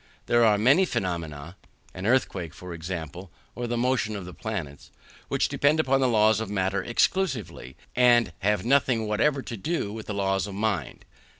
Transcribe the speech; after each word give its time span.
There 0.25 0.43
are 0.43 0.57
many 0.57 0.85
phenomena 0.85 1.57
(an 1.93 2.07
earthquake, 2.07 2.55
for 2.55 2.73
example, 2.73 3.29
or 3.53 3.67
the 3.67 3.77
motions 3.77 4.15
of 4.17 4.25
the 4.25 4.33
planets) 4.33 4.89
which 5.27 5.47
depend 5.47 5.79
upon 5.79 6.01
the 6.01 6.07
laws 6.07 6.39
of 6.39 6.49
matter 6.49 6.81
exclusively; 6.83 7.77
and 7.95 8.33
have 8.39 8.65
nothing 8.65 9.05
whatever 9.05 9.43
to 9.43 9.55
do 9.57 9.93
with 9.93 10.07
the 10.07 10.15
laws 10.15 10.47
of 10.47 10.55
mind. 10.55 11.05